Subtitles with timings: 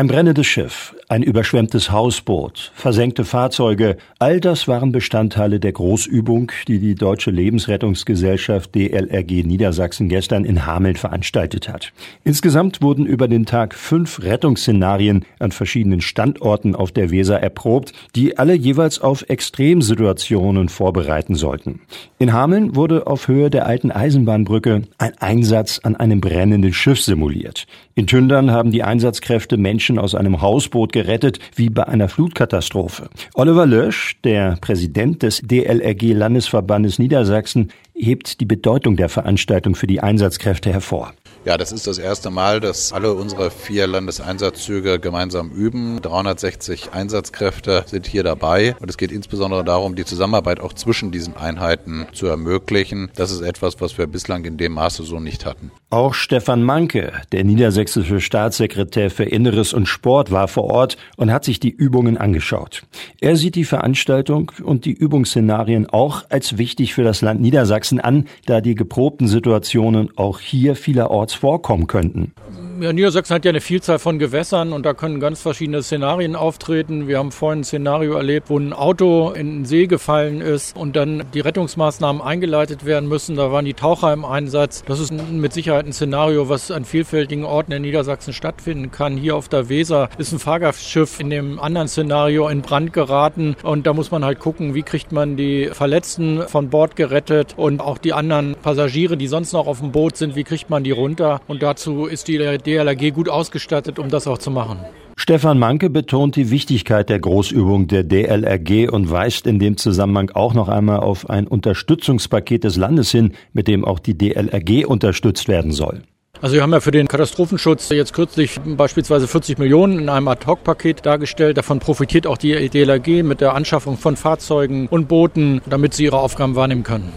[0.00, 6.78] Ein brennendes Schiff, ein überschwemmtes Hausboot, versenkte Fahrzeuge, all das waren Bestandteile der Großübung, die
[6.78, 11.92] die Deutsche Lebensrettungsgesellschaft DLRG Niedersachsen gestern in Hameln veranstaltet hat.
[12.22, 18.38] Insgesamt wurden über den Tag fünf Rettungsszenarien an verschiedenen Standorten auf der Weser erprobt, die
[18.38, 21.80] alle jeweils auf Extremsituationen vorbereiten sollten.
[22.20, 27.66] In Hameln wurde auf Höhe der alten Eisenbahnbrücke ein Einsatz an einem brennenden Schiff simuliert.
[27.96, 33.08] In Tündern haben die Einsatzkräfte Menschen aus einem Hausboot gerettet, wie bei einer Flutkatastrophe.
[33.34, 40.00] Oliver Lösch, der Präsident des DLRG Landesverbandes Niedersachsen, hebt die Bedeutung der Veranstaltung für die
[40.00, 41.12] Einsatzkräfte hervor.
[41.46, 46.02] Ja, das ist das erste Mal, dass alle unsere vier Landeseinsatzzüge gemeinsam üben.
[46.02, 51.38] 360 Einsatzkräfte sind hier dabei und es geht insbesondere darum, die Zusammenarbeit auch zwischen diesen
[51.38, 53.10] Einheiten zu ermöglichen.
[53.16, 55.70] Das ist etwas, was wir bislang in dem Maße so nicht hatten.
[55.88, 61.44] Auch Stefan Manke, der niedersächsische Staatssekretär für Inneres und Sport, war vor Ort und hat
[61.44, 62.82] sich die Übungen angeschaut.
[63.18, 68.26] Er sieht die Veranstaltung und die Übungsszenarien auch als wichtig für das Land Niedersachsen an,
[68.44, 72.32] da die geprobten Situationen auch hier vielerorts vorkommen könnten.
[72.80, 77.08] Ja, Niedersachsen hat ja eine Vielzahl von Gewässern und da können ganz verschiedene Szenarien auftreten.
[77.08, 80.96] Wir haben vorhin ein Szenario erlebt, wo ein Auto in den See gefallen ist und
[80.96, 83.36] dann die Rettungsmaßnahmen eingeleitet werden müssen.
[83.36, 84.82] Da waren die Taucher im Einsatz.
[84.86, 89.18] Das ist mit Sicherheit ein Szenario, was an vielfältigen Orten in Niedersachsen stattfinden kann.
[89.18, 93.86] Hier auf der Weser ist ein Fahrgastschiff in dem anderen Szenario in Brand geraten und
[93.86, 97.98] da muss man halt gucken, wie kriegt man die Verletzten von Bord gerettet und auch
[97.98, 101.42] die anderen Passagiere, die sonst noch auf dem Boot sind, wie kriegt man die runter?
[101.46, 102.38] Und dazu ist die
[102.70, 104.78] DLRG gut ausgestattet, um das auch zu machen.
[105.16, 110.54] Stefan Manke betont die Wichtigkeit der Großübung der DLRG und weist in dem Zusammenhang auch
[110.54, 115.72] noch einmal auf ein Unterstützungspaket des Landes hin, mit dem auch die DLRG unterstützt werden
[115.72, 116.02] soll.
[116.40, 121.04] Also wir haben ja für den Katastrophenschutz jetzt kürzlich beispielsweise 40 Millionen in einem Ad-Hoc-Paket
[121.04, 121.58] dargestellt.
[121.58, 126.18] Davon profitiert auch die DLRG mit der Anschaffung von Fahrzeugen und Booten, damit sie ihre
[126.18, 127.12] Aufgaben wahrnehmen können.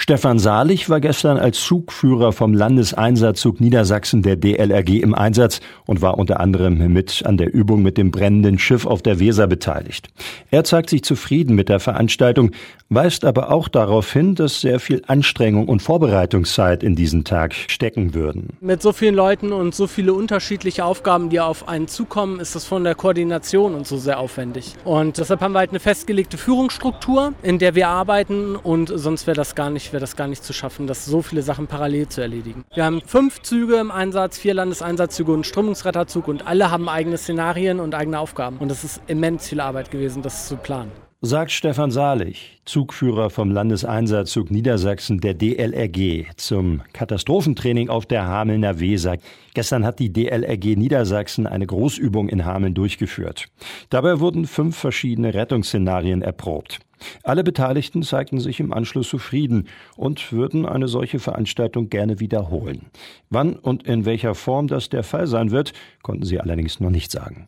[0.00, 6.18] Stefan Salich war gestern als Zugführer vom Landeseinsatzzug Niedersachsen der DLRG im Einsatz und war
[6.18, 10.08] unter anderem mit an der Übung mit dem brennenden Schiff auf der Weser beteiligt.
[10.52, 12.52] Er zeigt sich zufrieden mit der Veranstaltung,
[12.90, 18.14] weist aber auch darauf hin, dass sehr viel Anstrengung und Vorbereitungszeit in diesen Tag stecken
[18.14, 18.56] würden.
[18.60, 22.64] Mit so vielen Leuten und so viele unterschiedliche Aufgaben, die auf einen zukommen, ist das
[22.64, 24.74] von der Koordination und so sehr aufwendig.
[24.84, 29.34] Und deshalb haben wir halt eine festgelegte Führungsstruktur, in der wir arbeiten und sonst wäre
[29.34, 32.20] das gar nicht wäre das gar nicht zu schaffen, das so viele Sachen parallel zu
[32.20, 32.64] erledigen.
[32.74, 37.80] Wir haben fünf Züge im Einsatz, vier Landeseinsatzzüge und Strömungsretterzug und alle haben eigene Szenarien
[37.80, 38.58] und eigene Aufgaben.
[38.58, 40.92] Und es ist immens viel Arbeit gewesen, das zu planen.
[41.20, 49.16] Sagt Stefan Salig, Zugführer vom Landeseinsatzzug Niedersachsen der DLRG zum Katastrophentraining auf der Hamelner Weser.
[49.52, 53.46] Gestern hat die DLRG Niedersachsen eine Großübung in Hameln durchgeführt.
[53.90, 56.78] Dabei wurden fünf verschiedene Rettungsszenarien erprobt.
[57.24, 62.86] Alle Beteiligten zeigten sich im Anschluss zufrieden und würden eine solche Veranstaltung gerne wiederholen.
[63.28, 67.10] Wann und in welcher Form das der Fall sein wird, konnten sie allerdings noch nicht
[67.10, 67.46] sagen.